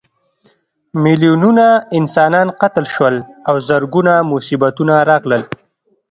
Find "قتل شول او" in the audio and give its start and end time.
2.61-3.55